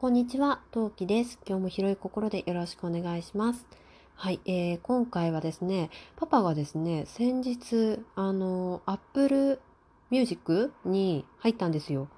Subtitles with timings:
[0.00, 1.38] こんにちは、トウキです。
[1.46, 3.66] 今日も広い心でよろしくお願いします。
[4.14, 9.60] はい、えー、今回はですね、パパがですね、先日、あの、Apple
[10.08, 12.08] Music に入ったんですよ。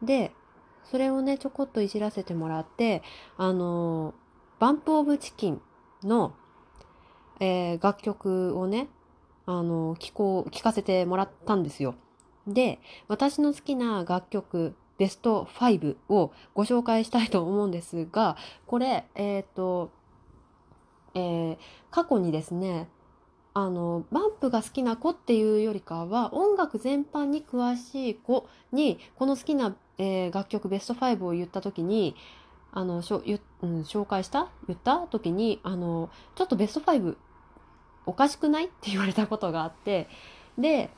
[0.00, 0.30] で、
[0.84, 3.02] それをね、ちょこっといじらせてもらって、
[3.36, 4.14] あの、
[4.60, 5.60] バンプオブチキン
[6.04, 6.36] の、
[7.40, 8.86] えー、楽曲をね、
[9.46, 11.96] あの、聞こう、聞かせてもらったんですよ。
[12.46, 12.78] で、
[13.08, 19.90] 私の好きな楽曲、ベスト5をご紹介したいと思うんですが、これ、えっ、ー、と、
[21.14, 21.58] えー、
[21.90, 22.88] 過去にですね、
[23.54, 32.16] あの、バンプが好きな子っていうよりかは、音楽全般に詳しい子に、この好きな、えー、楽曲ベスト5を言った時に、
[32.72, 33.22] あの、しょ
[33.62, 34.48] うん、紹介した？
[34.66, 37.16] 言った時に、あの、ちょっとベスト5
[38.06, 38.64] おかしくない？
[38.64, 40.08] って言われたことがあって、
[40.58, 40.90] で、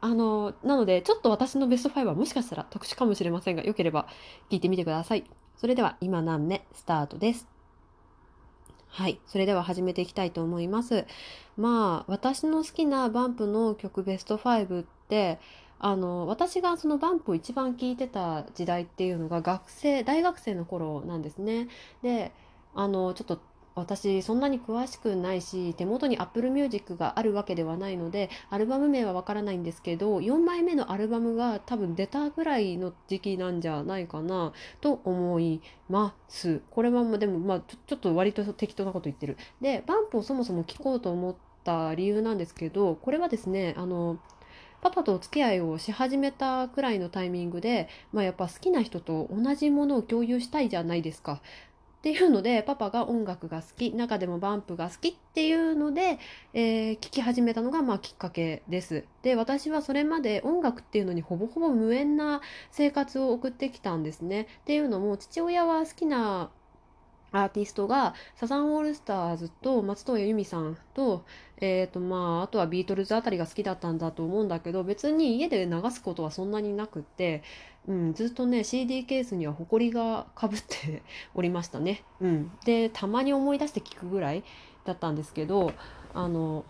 [0.00, 4.06] あの、なので、ちょっと私のベスト5はもしかしたら特殊かもしれませんが、よければ
[4.50, 5.24] 聞いてみてください。
[5.56, 7.48] それでは、今何目スタートです。
[8.88, 9.20] はい。
[9.26, 11.04] それでは始めていきたいと思います。
[11.56, 15.40] まあ、私の好きなバンプの曲ベスト5って、
[15.80, 21.68] あの、私がそのバンプを一番聴いてた時代っていうのが学生、大学生の頃なんですね。
[22.02, 22.32] で、
[22.74, 23.40] あの、ちょっと
[23.78, 44.18] 私そんなに詳しくないし手元に Apple Music があるわけではないのでアルバム名はわからないんですけど4枚目のアルバムが多分出たぐらいの時期なんじゃないかなと思いますこれはでもまあちょっと割と適当なこと言ってるでバンプをそもそも聴こうと思った理由なんですけどこれはですねあの
[44.80, 51.40] パパとお付き合いをし始めたくらいのタイミングで、まあ、やっぱ好きな人と同じものを共有したいじゃないですか。
[51.98, 56.20] っていうのでパパが音楽が好き中でもバンプが好きっていうので、
[56.54, 59.04] えー、聞き始めたのがまあきっかけです。
[59.22, 64.42] で私はそれまで音楽っていうのにほぼほぼ無縁な生活を送ってきたんですね。
[64.42, 66.50] っていうのも父親は好きな
[67.32, 71.24] アーティストがサザンオールスターズと松任谷由実さんと,、
[71.58, 77.42] えーとまあ、あとはビートルズあたりが好きだったんだと思うんだけど別に家で流すことはそんなになくって、
[77.86, 81.02] うん、ずっとね CD ケースにはほこりがかぶって
[81.34, 82.02] おりましたね。
[82.20, 84.42] うん、でたまに思い出して聞くぐらい
[84.84, 85.72] だったんですけど
[86.14, 86.64] あの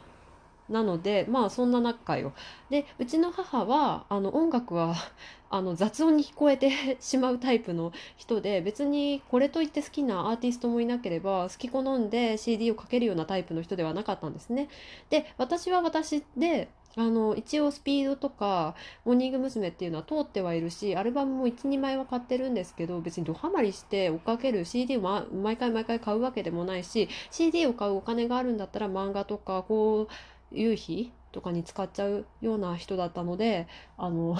[0.68, 2.32] なのでまあそんな中よ。
[2.70, 4.94] でうちの母はあの音楽は
[5.50, 6.70] あの雑音に聞こえて
[7.00, 14.68] しまうタイプの人で別にこれといって好きなアーティストもいなければ好き好んで CD をかけるようなタイプの人ではなかったんですね。
[15.08, 18.74] で私は私であの一応スピードとか
[19.04, 19.68] モーニング娘。
[19.68, 30.12] っていうのは通ってはいるしアルバムも12枚は買ってるんですけど別にドハマりして追っかける CD を、ま、毎回毎回買うわけでもないし CD を買うお金があるんだったら漫画とかこう
[30.52, 33.66] 夕日とかに使っちゃうような人だったので
[33.96, 34.36] あの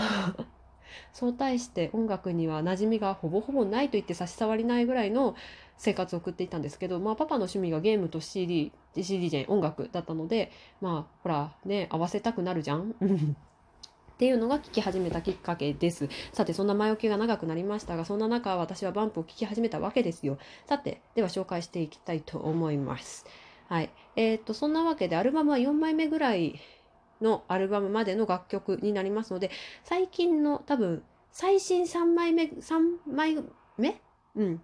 [1.13, 5.35] そう対して音楽には馴染みがほぼほぼないと言って差し障りないぐらいの
[5.77, 12.95] 生活を送っていたんですけど、まあ、パパの趣味がゲームと CD、CD じゃ音楽だったので、まあ、ほら、ね、合わせたくなるじゃん？
[13.01, 16.09] っていうのが聞き始めたきっかけです。
[16.33, 20.39] さて、そんな前置きが長くなりましたが、そんな中、私はバンプを聞き始めたわけですよ。
[20.67, 23.25] さて、では紹介していきたいと思います。
[23.69, 23.91] はい。
[24.17, 26.59] えー、っと、そんなわけで、アルバムは4枚目ぐらい
[27.21, 29.51] のアルバムまでの楽曲になりますので、
[29.85, 31.03] 最近の多分、
[31.33, 33.37] 最新3枚目、3枚
[33.77, 34.01] 目？
[34.35, 34.63] うん。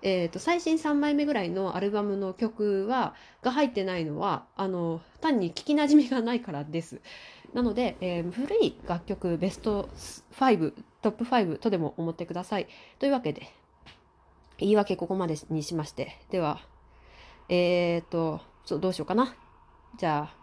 [0.00, 7.00] えっ、ー、と、最新3枚目ぐらいのアルバムの曲は、が入ってないのは、あの、単に聞きなじみがないからです。
[7.52, 9.88] なので、えー、古い楽曲ベスト
[10.38, 12.68] 5、トップ5とでも思ってください。
[12.98, 13.48] というわけで、
[14.58, 16.60] 言い訳ここまでにしまして、では、
[17.48, 18.40] えっ、ー、と、
[18.78, 19.34] どうしようかな。
[19.96, 20.36] じゃあ、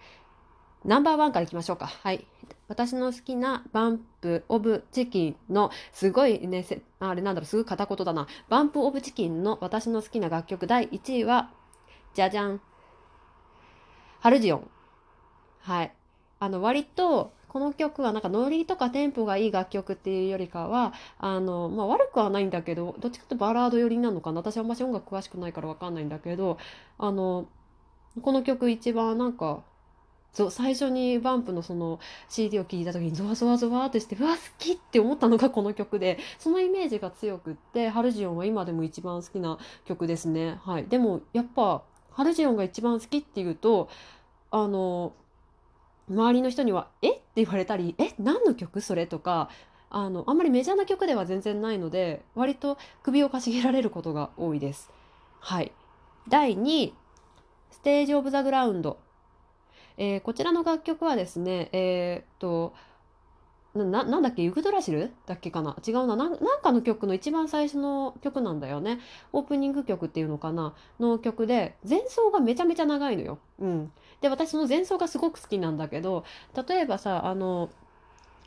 [0.83, 1.87] ナンバーワンからいきましょうか。
[1.87, 2.25] はい。
[2.67, 6.65] 私の好きなバンプオブチキンのすごいね、
[6.99, 8.27] あれなんだろう、すぐ片言だな。
[8.49, 11.51] バンプオブチキンの私の好きな楽曲第1位は、
[12.13, 12.61] じゃじゃん。
[14.19, 14.69] ハルジオン。
[15.61, 15.93] はい。
[16.39, 24.41] あの、割と、この曲はなんかノリとかテンポがいい楽曲っていうよりかは、あの、まあ、悪くはないんだけど、どっちかというとバラード寄りなのかな。
[24.41, 26.57] 私はあんまし音楽詳しくないからわかんないんだけど、
[26.97, 27.47] あの、
[28.21, 29.63] この曲一番なんか、
[30.33, 43.87] 最初にバンプのその CD を聴いた時にゾワゾワゾワってしてうわ好きって思ったのが この曲でそのイメージが強くってハルジオンは今でも一番好きな曲ですねはいでもやっぱハルジオンが一番好きっていうと
[44.51, 45.13] あの
[46.09, 49.49] 周りの人には「え?」言われたり「え何の曲それ?」とか
[49.89, 54.91] あのあんまりメジャーな曲では全然ないので割と首をかしげられることが多いです。
[55.39, 55.71] はい。
[56.27, 56.93] 第2位
[57.69, 58.97] ステージ・オブ・ザ・グラウンド
[59.97, 62.73] えー、こちらの楽曲はですね、えー、っと、
[63.75, 64.41] ななんだっけ？
[64.41, 65.11] ユグドラシル？
[65.25, 65.75] だっけかな？
[65.85, 66.15] 違うな。
[66.15, 68.99] なんかの曲の一番最初の曲なんだよね。
[69.33, 70.73] オープニング曲っていうのかな？
[70.99, 73.39] の曲で前奏がめちゃめちゃ長いのよ。
[73.59, 73.91] うん、
[74.21, 76.23] で私その前奏がすごく好きなんだけど
[76.67, 77.69] 例えばさあの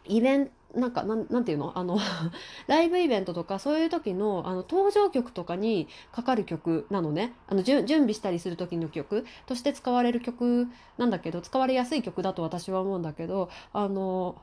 [0.07, 1.73] イベントなんかなんなんていうの？
[1.79, 1.99] あの
[2.69, 7.33] ライブイベントとかそういう時のあの登場曲とかにかかる曲なのね。
[7.49, 9.25] あの準備したりする時の曲。
[9.47, 14.37] として使われる曲なんだけど使われやすい曲だと私は思うんだけどあの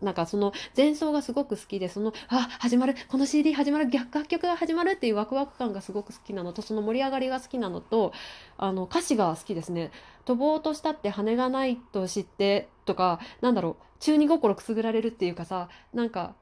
[0.00, 8.12] なんかその前奏がすごく好きでそのあ始まるこの CD 始まる逆楽曲が始まるっていうワクワク感がすごく好きなのとその盛り上がりが好きなのと
[8.56, 9.90] あの歌詞が好きですね。
[10.24, 16.34] 飛ぼうとしたって羽がないと知ってとかなんだろう中二心くすぐられるっていうかさなんか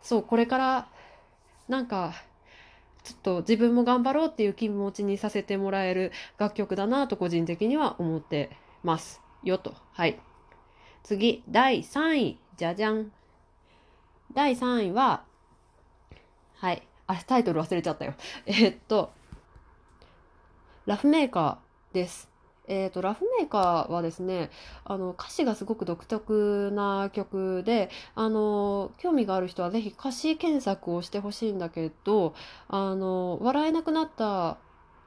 [0.00, 0.88] そうこれから
[1.68, 2.14] なんか
[3.04, 8.50] ちょっと自分も頑張ろうっていう気持ちにさせてもらえる楽曲だなと個人的には思って
[8.82, 9.20] ます。
[9.42, 9.74] よと。
[9.92, 10.18] はい。
[11.02, 12.38] 次第3位。
[12.56, 13.10] じゃじゃん。
[14.32, 15.24] 第3位は、
[16.56, 16.82] はい。
[17.06, 18.14] あ、タイトル忘れちゃったよ。
[18.46, 19.10] え、っと、
[20.86, 22.34] ラフメーカーです。
[22.66, 24.50] えーと、ラフメーカーはですね
[24.84, 32.34] あの歌詞がすごく独特な曲であの興味がある人は是非歌詞検索をしてほしいんだけど
[32.68, 34.56] あの笑えなくなった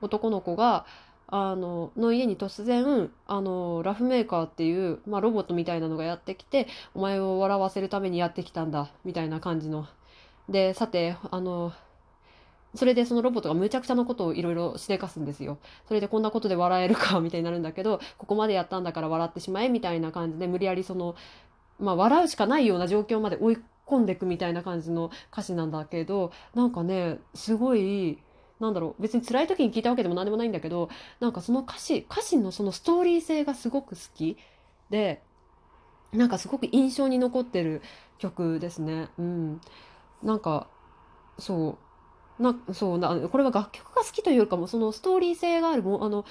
[0.02, 0.86] 男の子が
[1.30, 9.88] あのの家に突然あのラフメーカーっていう、まあ、ロボットみたいなのがやってきてお前を笑わせるためにやってきたんだみたいな感じの
[10.48, 11.74] でさてあの
[12.76, 15.58] それでそのロボットがむちゃくちゃなことをいろいろしでかすんですよ。
[15.88, 21.16] それでこんなことで笑えるか みたいになるんだけどここまでやったんだから笑ってしまえみたいな感じで無理やりその、
[21.80, 28.20] まあ、笑うしかないような状況まで追い込んでいくみたいな感じの歌詞なんだけどなんかねすごい
[28.60, 30.90] なんだろう別に辛い時に聞いたわけでも何でもないんだけど
[31.20, 34.38] なんかその歌詞歌詞のそのストーリー性がすごく好き。
[34.90, 35.22] で
[36.14, 37.82] なんかすごく印象に残ってる
[38.18, 39.10] 曲ですね。
[39.18, 39.62] うん、
[40.24, 40.68] なんか
[41.38, 41.88] そう。
[42.40, 46.24] なそうなこれは楽曲が好きというよりかもそのストーリー性があるもあの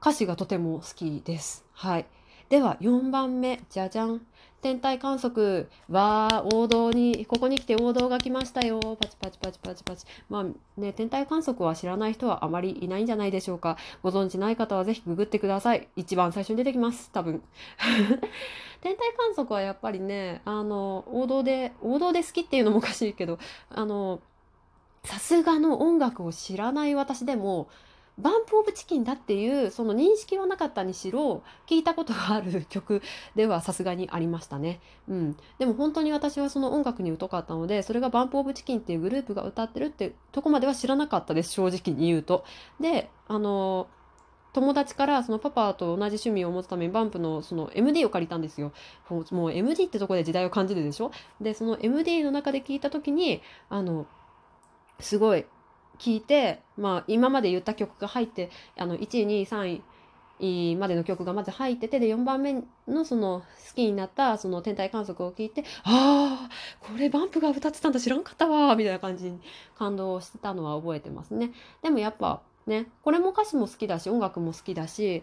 [0.00, 1.64] 歌詞がとても好きです。
[1.72, 2.06] はい、
[2.48, 3.60] では4番目。
[3.68, 4.26] じゃじゃん。
[4.62, 8.78] 天体観測は王道にここに来て王道が来ましたよ。
[8.80, 13.76] パチパチパチパチパチまあね天体観測は知らない人はあまりいないんじゃないでしょうか。
[14.04, 15.88] ご存知ない方はぜひググってください。
[15.96, 17.10] 一番最初に出てきます。
[17.12, 17.42] 多分。
[18.80, 24.20] 天体観測はやっぱりねあの王道で王道で好きっていうのもおかしいけどあの
[25.04, 27.68] さすがの音楽を知らない私でも
[28.18, 33.02] バンプ・オブ・チキンだっていうその認識はなかったにしろ聞いたことがある曲
[33.34, 42.44] では さすがにありましたね、うん、でも本当に私はその音楽に疎かったのでそれがバンプ・オブ・チキンっていうグループが歌ってるってとこまでは知らなかったです正直に言うと。
[42.80, 43.86] であの
[44.52, 48.72] 友達からそのパパと同じ趣味を持つためにバンプのその MD を借りたんですよ。
[49.30, 51.10] もう MD ってとこで時代を感じるでしょ？
[51.40, 54.06] でその MD の中で聞いた時にあの
[55.00, 55.46] すごい
[56.02, 59.80] 聞いて、まあ、今まで言った曲が入ってあの1位2位3
[60.40, 66.50] 位までの曲がまず入っててで4番目のその好きになったその天体観測を聞いてああ
[66.80, 69.38] これバンプが歌ってたんだ知らんかったわみたいな感じに
[69.78, 71.52] 感動してたのは覚えてますね。
[71.82, 75.22] でもやっぱねこれも歌詞も好きだし音楽も好きだし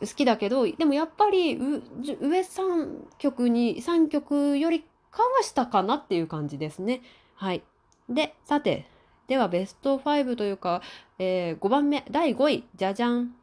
[0.00, 7.00] 好きだけどでもやっぱり上3曲に3曲よりかはしたかなっていう感じですね。
[7.34, 7.62] はい。
[8.10, 8.86] でさて
[9.26, 10.82] ではベスト5というか、
[11.18, 13.34] えー、5番目第5位じゃじゃん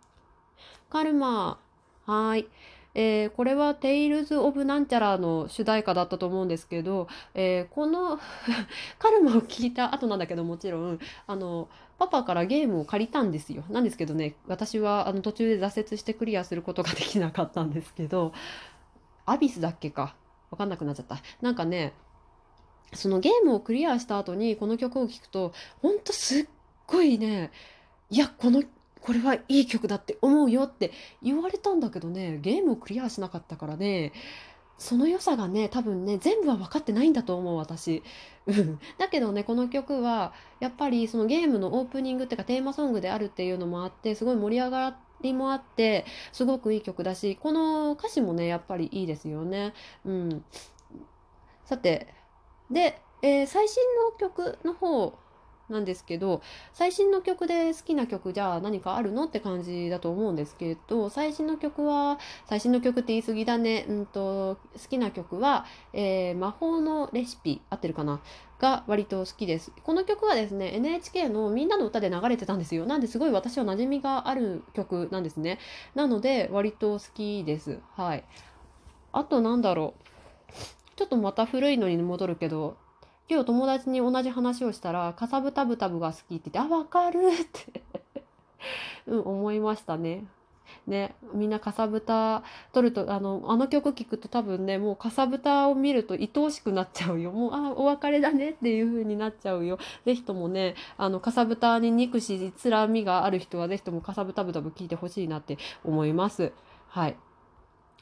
[0.89, 1.59] カルマ。
[2.05, 2.47] はい。
[2.95, 8.19] えー、これは「テイルズ・オブ・なんちゃら」の主題歌だったと思うんですけど、えー、この
[8.99, 13.63] カルマを聞いた後なんだけどもちろんあのパパからゲームを借りたんですよ。
[13.69, 18.31] なんですけどね私はあの途中で挫折してクリアすることができなかったんですけど
[19.25, 20.15] アビスだっけか。
[20.51, 21.17] 分かんなくなっちゃった。
[21.41, 21.93] なんかね
[22.93, 26.45] そのゲームをクリアした後にこの曲を聴くとほんとすっ
[26.87, 27.51] ごいね
[28.09, 28.63] いやこの
[29.01, 34.13] これはいい曲だって思うよって言われたんだけどねゲームをクリアしなかったからね
[34.77, 38.03] その良さがね多分ね全部は分かってないんだと思う私。
[38.97, 49.73] だけどねこの曲はやっぱりそのゲームのオープニングっていうかテーマソングであるっていうのもあってすごい盛り上がりもあってすごくいい曲だしこの歌詞もねやっぱりいいですよね。
[50.05, 50.43] うん、
[51.65, 52.13] さて
[52.71, 55.17] で、えー、最新の曲の方
[55.69, 56.41] なんですけど
[56.73, 68.21] 最新の曲で好きな曲じゃあ何かあるのって感じだと思うんですけど最新の曲は最新の曲って言い過ぎだね、うんと、好きな曲は、えー、魔法のレシピ合ってるかな？
[68.59, 69.73] が割と好きです。
[69.83, 72.85] この曲はですね NHK のみんなの歌で流れてたんですよ。
[72.85, 75.59] なんですごい私は馴染みがある曲なんですね。
[75.95, 77.79] なので割と好きです。
[77.97, 78.23] はい。
[79.11, 80.82] あとなんだろう。
[80.95, 82.77] ちょっとまた古いのに戻るけど
[83.29, 87.81] 今日友達に同じ話をしたら「かさぶたぶたぶが好き」って言って「あ分かる」って
[89.07, 90.25] うん思いましたね。
[90.87, 97.31] ね、みんなかさぶた取るとあのあの曲聴くと多分ねもうかさぶたを見ると愛おしくなっちゃうよ。
[97.31, 99.77] もうあお別れだねっていう風になっちゃうよ。
[100.05, 106.51] 是非ともねあのかさぶたに憎しつらみがある人は是非ともかさぶたぶたぶ聴いてほしいなって思います。
[106.87, 107.15] はい。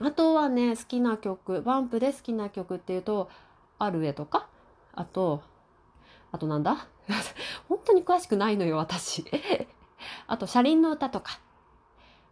[0.03, 3.29] あとはね好きな曲バンプで好きな曲っていうと
[3.79, 4.48] 「アルエ」とか
[4.93, 5.41] あと
[6.31, 6.88] あとなんだ？
[7.67, 9.25] 本当に詳しくないのよ私
[10.27, 11.39] あと車輪の歌とか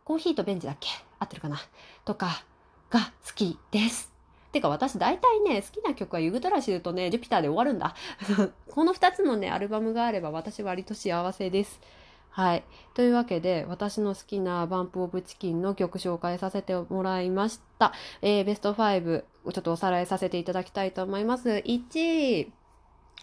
[0.03, 0.89] コーヒーとベンチだっけ？
[1.19, 1.57] 合ってるかな？
[2.05, 2.43] とか
[2.89, 4.11] が好きです。
[4.51, 7.93] てか私大体ね、好きな曲はユグドラシルとね、ジュピターで終わるんだ。
[8.71, 11.79] この2つのね、アルバムがあれば私割と幸せです。
[12.29, 12.63] はい。
[12.93, 17.93] というわけで、私の好きなバンプオブチキンの曲紹介させてもらいました。
[18.21, 21.49] えー、ベスト5、ちょっとおさらいさせていただきたいと思います。
[21.49, 22.53] 1位、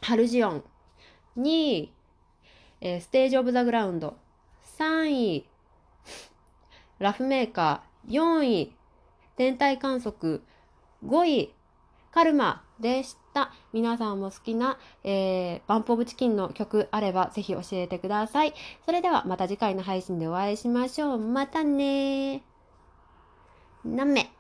[0.03, 0.65] ハルジオン。
[1.39, 1.93] 2位、
[2.81, 4.17] えー、ステージオブザグラウンド。
[4.79, 5.49] 3位、
[6.99, 8.77] ラフメーカー4位、
[9.37, 10.43] 天体観測
[11.05, 11.55] 5位、
[12.11, 13.53] カルマでした。
[13.73, 18.55] 皆さんも好きな、えー、バンプオブチキンの曲あればぜひ教えてください。
[18.85, 21.19] それではまた次回の配信でお会いしましょう。
[21.19, 22.41] またねー。
[23.85, 24.36] なめ。